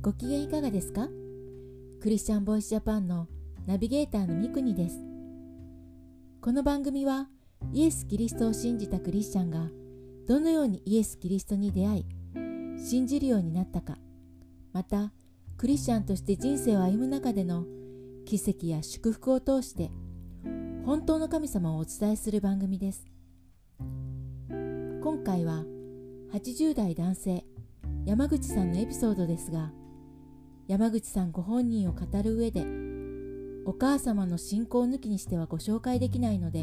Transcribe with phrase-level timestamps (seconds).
[0.00, 1.08] ご機嫌いかがですか？
[2.00, 3.26] クリスチャンボイスジャパンの
[3.66, 5.00] ナビゲーターのミクニです。
[6.40, 7.28] この番組は
[7.72, 9.68] イエス・キリストを信じたクリスチャンが
[10.28, 12.06] どのようにイエス・キリストに出会い
[12.78, 13.98] 信じるようになったか
[14.72, 15.12] また
[15.56, 17.64] クリスチャンとして人生を歩む中での
[18.24, 19.90] 奇跡や祝福を通して
[20.86, 23.04] 本当の神様をお伝えする番組です
[24.48, 25.64] 今回は
[26.32, 27.44] 80代男性
[28.04, 29.72] 山口さんのエピソードですが
[30.68, 32.62] 山口さんご本人を語る上で
[33.64, 36.62] お母様の信仰抜きにしてはご紹介できないので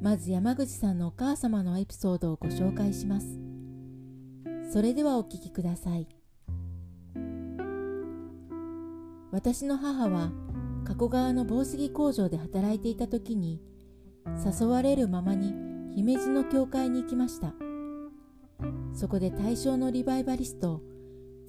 [0.00, 3.38] まず山口さんのお母様のエピソードをご紹介します。
[4.72, 6.08] それではお聞きください。
[9.30, 10.32] 私の母は
[10.84, 13.60] 加古川の紡績工場で働いていた時に
[14.42, 15.52] 誘われるままに
[15.94, 17.52] 姫路の教会に行きました。
[18.94, 20.80] そこで大正のリバイバリスト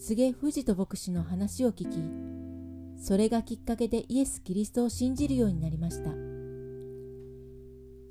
[0.06, 1.98] 柘植藤人牧師の話を聞き
[3.02, 6.12] それがきっかけでイエス・キリストを信じるようになりました。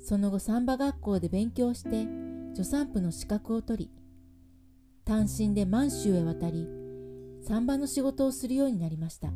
[0.03, 2.07] その後サンバ学校で勉強して
[2.55, 3.91] 助産婦の資格を取り
[5.05, 6.67] 単身で満州へ渡り
[7.43, 9.27] サンバの仕事をするようになりました。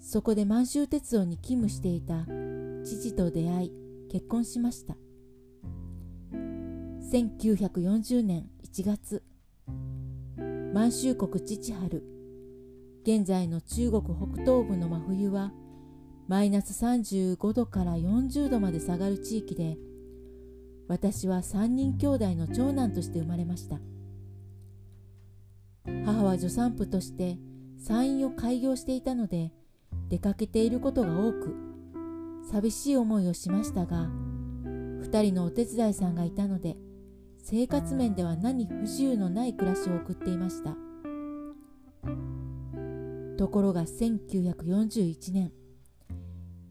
[0.00, 2.24] そこで満州鉄道に勤務していた
[2.82, 3.72] 父と出会い
[4.10, 4.96] 結婚しました。
[7.12, 9.22] 1940年1月
[10.74, 12.02] 満州国父春。
[13.04, 15.52] 現在の中国北東部の真冬は
[16.26, 19.76] マイナス35度から40度まで下がる地域で
[20.88, 23.78] 私は3人兄弟の長男として生まれました。
[26.06, 27.38] 母は助産婦として
[27.78, 29.52] 産院を開業していたので
[30.08, 31.54] 出かけていることが多く
[32.50, 34.08] 寂しい思いをしましたが
[35.04, 36.76] 2人のお手伝いさんがいたので
[37.46, 40.74] 生活面では何不自由のない暮らしを送っていました。
[43.36, 45.52] ところが1941年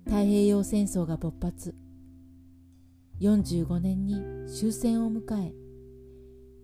[0.05, 1.75] 太平洋戦争が勃発。
[3.21, 4.15] 45年に
[4.47, 5.53] 終戦を迎え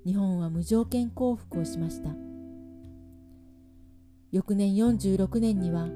[0.03, 2.09] 日本は無条件降伏をしました。
[4.31, 5.87] 翌年46年には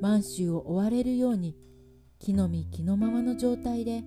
[0.00, 1.56] 満州を追われるように
[2.20, 4.04] 木の実木のままの状態で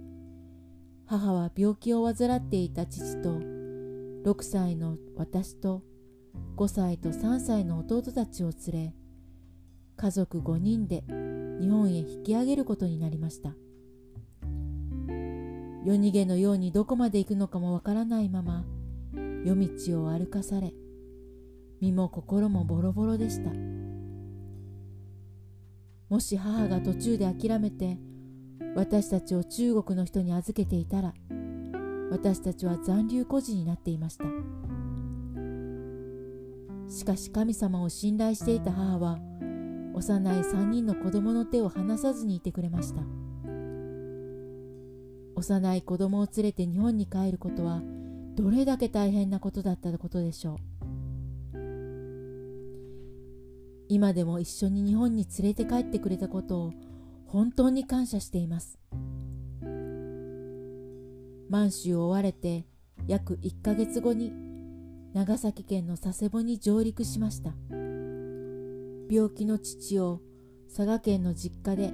[1.06, 3.40] 母は病気を患っていた父と
[4.24, 5.84] 6歳の私と
[6.56, 8.94] 5歳と3歳の弟たちを連れ
[9.98, 11.04] 家族5人で
[11.60, 13.54] 日本へ引き上げることになりました。
[15.86, 18.64] 夜逃げのようにどこまで行くのかもわからないまま
[19.44, 20.74] 夜道を歩かされ
[21.82, 23.52] 身も心もボロボロでした。
[26.10, 27.98] もし母が途中で諦めて
[28.76, 31.14] 私たちを中国の人に預けていたら
[32.12, 34.26] 私たちは残留孤児になっていました。
[36.90, 39.18] しかし神様を信頼していた母は
[39.96, 43.02] 幼い3人の子供の手を離さずにいてくれました。
[45.36, 47.82] 幼い子供を連れて日本に帰ることは
[48.36, 50.58] どれだけ大変なことだったことでしょう。
[53.90, 56.74] 今でも一緒に日本に連れて帰ってくれたことを
[57.34, 58.78] 本当に感謝しています。
[61.50, 62.68] 満州を追われて
[63.08, 64.32] 約1ヶ月後に
[65.14, 67.50] 長崎県の佐世保に上陸しました。
[69.10, 70.22] 病気の父を
[70.68, 71.92] 佐賀県の実家で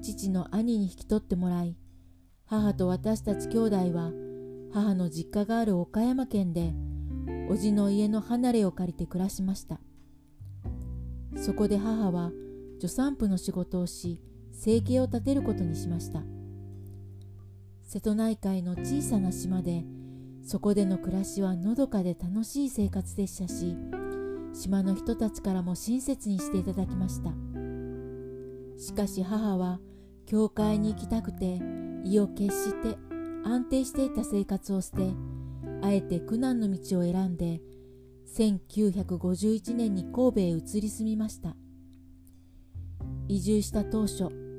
[0.00, 1.76] 父の兄に引き取ってもらい
[2.46, 4.12] 母と私たち兄弟は
[4.72, 6.72] 母の実家がある岡山県で
[7.50, 9.78] 叔父の家の離れを借りて暮らしました。
[11.36, 12.32] そこで母は
[12.80, 14.22] 助産婦の仕事をし
[14.62, 16.22] 生計を立てることにしました。
[17.82, 19.84] 瀬戸内海の小さな島で
[20.44, 23.74] そこでの暮らしはのどかで楽しい生活でしたし
[24.52, 27.30] 島の人たちからも親切にしていただきました。
[28.76, 29.80] しかし母は
[30.26, 31.58] 教会に行きたくて
[32.04, 32.98] 意を決して
[33.44, 35.10] 安定していた生活を捨て
[35.80, 37.62] あえて苦難の道を選んで
[38.36, 41.56] 1951年に神戸へ移り住みました。
[43.26, 44.49] 移住した当初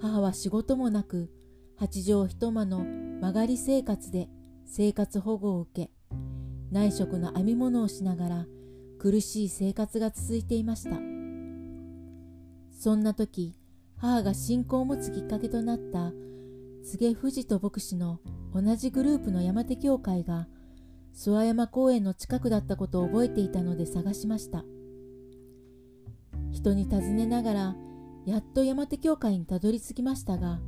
[0.00, 1.30] 母は仕事もなく
[1.76, 4.28] 八畳一間の曲がり生活で
[4.64, 5.90] 生活保護を受け
[6.70, 8.46] 内職の編み物をしながら
[8.98, 10.96] 苦しい生活が続いていました。
[12.70, 13.56] そんな時
[13.98, 16.12] 母が信仰を持つきっかけとなった
[16.82, 18.20] 柘植藤人牧師の
[18.54, 20.48] 同じグループの山手教会が
[21.14, 24.64] 諏訪山公園の近くだったことを覚えていたので探しました。
[26.50, 27.76] 人に尋ねながら
[28.30, 30.60] やっと山手教会にたどり着きましたが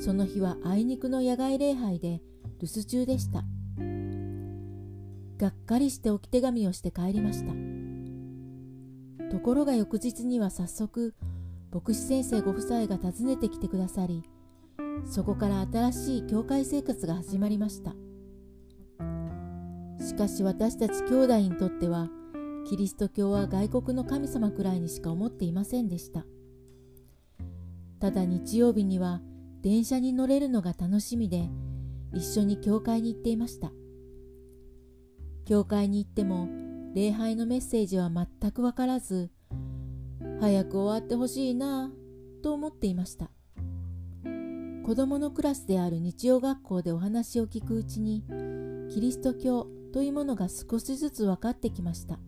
[0.00, 2.20] その日はあいにくの野外礼拝で
[2.60, 3.44] 留守中でした。
[5.38, 7.52] がっかりして置き手紙をして帰りました。
[9.30, 11.14] ところが翌日には早速
[11.72, 14.24] 牧師先生ご夫妻が訪ねてきてくださり
[15.04, 17.92] そこから新しい教会生活が始まりました。
[20.04, 22.08] しかし私たち兄弟にとっては
[22.68, 26.24] キリスト教は外国の神様くらいにしか思っていませんでした。
[28.00, 29.20] ただ日曜日には
[29.60, 31.48] 電車に乗れるのが楽しみで
[32.14, 33.72] 一緒に教会に行っていました。
[35.44, 36.48] 教会に行っても
[36.94, 39.30] 礼拝のメッセージは全くわからず
[40.40, 41.90] 早く終わってほしいな
[42.42, 43.30] と思っていました。
[44.84, 48.24] 子供のクラスである日曜学校でお話を聞くうちに
[48.90, 52.18] キリスト教というものが少しずつ分かってきました。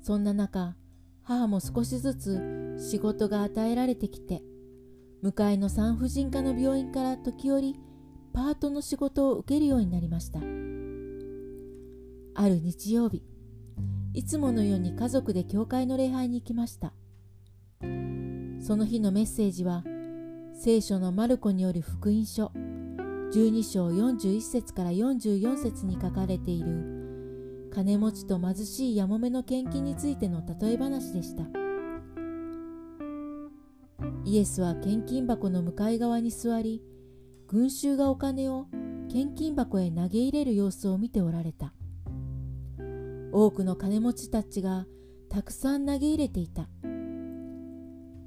[0.00, 0.74] そんな中
[1.24, 4.42] 母も少しずつ仕事が与えられてきて
[5.22, 7.76] 向かいの産婦人科の病院から時折
[8.32, 10.40] パートの仕事を受けるようになりました。
[12.34, 13.22] ある日曜日
[14.14, 16.92] いつものように家族で教会の礼拝に行きました。
[18.60, 19.84] その日のメッセージは
[20.54, 22.52] 聖書のマルコによる福音書
[23.32, 26.91] 12章41節から44節に書かれている
[27.74, 31.44] 金持ちと貧しいやもめの献金についての例え話でした。
[34.24, 36.82] イエスは献金箱の向かい側に座り
[37.48, 38.66] 群衆がお金を
[39.10, 41.72] 献金箱へ投げ入れる様子を見ておられた。
[43.32, 44.86] 多くの金持ちたちが
[45.30, 46.68] たくさん投げ入れていた。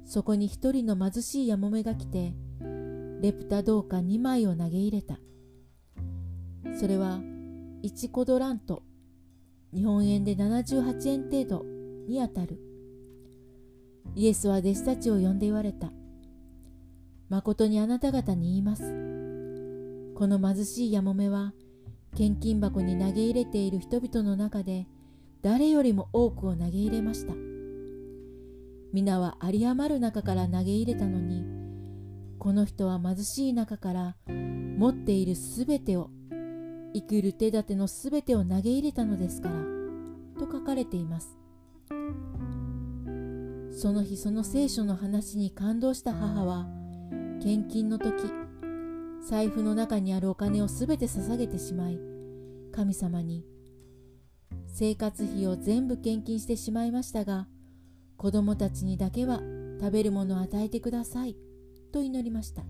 [0.04, 2.34] そこに一人の貧しいやもめが来て
[3.20, 5.18] レプタ銅貨2枚を投げ入れた。
[6.78, 7.20] それは
[7.82, 8.82] 1コドラント
[9.76, 11.66] 日本円で78円程度
[12.08, 12.58] にあたる。
[14.14, 15.92] イエスは弟子たちを呼んで言われた。
[17.28, 18.84] 誠にあなた方に言います。
[20.14, 21.52] この貧しいやもめは
[22.16, 24.86] 献金箱に投げ入れている人々の中で
[25.42, 27.34] 誰よりも多くを投げ入れました。
[28.94, 31.44] 皆は有り余る中から投げ入れたのに
[32.38, 36.08] この人は貧しい中から持っているすべてを
[36.96, 39.54] 生きる手立てのすべてを投げ入れたのですから
[40.40, 41.36] と書かれています。
[43.70, 46.66] その日その聖書の話に感動した母は
[47.42, 48.14] 献金の時
[49.28, 51.98] 財布の中にあるお金をすべて捧げてしまい
[52.72, 53.44] 神様に
[54.66, 57.48] 生活費を全部献金してしまいましたが
[58.16, 59.42] 子供たちにだけは
[59.78, 61.36] 食べるものを与えてください
[61.92, 62.62] と祈りました。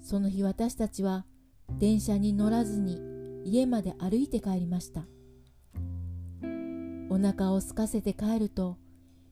[0.00, 1.24] その日私たちは
[1.78, 3.00] 電車に乗らずに
[3.44, 5.06] 家まで歩いて帰りました。
[7.10, 8.78] お腹を空かせて帰ると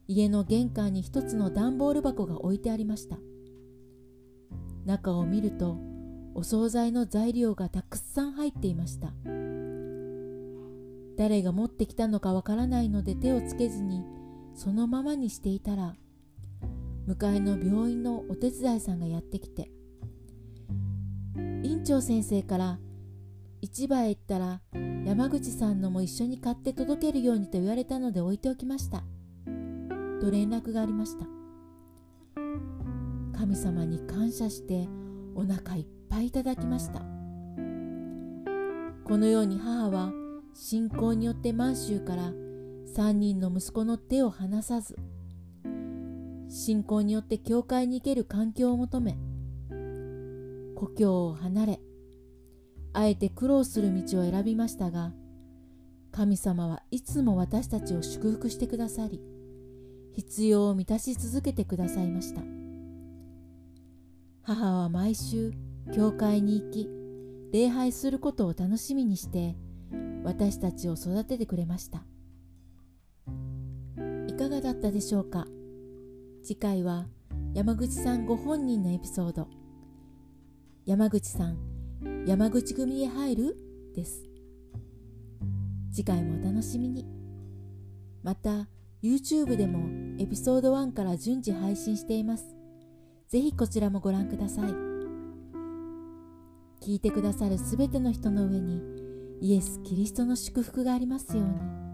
[0.06, 3.18] 家の玄関に一つの段ボール箱が置いてありました。
[4.84, 5.78] 中を見ると
[6.34, 9.12] お惣菜の材料がたくさん入っていました。
[11.16, 14.02] 誰が持ってきたのかわからないので手をつけずに
[14.54, 15.94] そのままにしていたら
[17.06, 19.70] 向かいの病院のお手伝いさんがやってきて
[21.80, 22.78] 院長先生から
[23.62, 24.60] 市場へ行ったら
[25.06, 29.02] 山口さんのも一緒に買って届けるようにと言われたので置いておきました。
[30.20, 31.24] と連絡がありました。
[33.32, 34.88] 神様に感謝して
[35.34, 37.00] お腹いっぱいいただきました。
[37.00, 37.06] こ
[39.16, 40.12] のように母は
[40.52, 42.30] 信仰によって満州から
[42.94, 44.96] 3人の息子の手を離さず
[46.50, 49.16] 信仰によって教会に行ける環境を求め
[50.80, 51.80] 故郷を離れ
[52.94, 55.12] あえて苦労する道を選びましたが
[56.10, 59.20] 神様はいつも私たちを祝福してくださり
[60.14, 62.40] 必要を満たし続けてくださいました。
[64.40, 65.52] 母は毎週
[65.94, 66.88] 教会に行き
[67.52, 69.56] 礼拝することを楽しみにして
[70.24, 72.06] 私たちを育ててくれました。
[74.26, 75.46] いかがだったでしょうか？
[76.42, 77.06] 次回は
[77.52, 79.59] 山口さんご本人のエピソード。
[80.86, 81.58] 山口さん
[82.26, 83.56] 山口組へ入る？
[83.94, 84.24] です。
[85.92, 87.06] 次回もお楽しみに。
[88.22, 88.66] また
[89.02, 92.56] YouTube でもエピソード1から順次配信しています。
[93.28, 94.70] ぜひこちらもご覧ください。
[96.80, 98.80] 聞いてくださるすべての人の上に
[99.42, 101.89] イエス・キリストの祝福がありますように。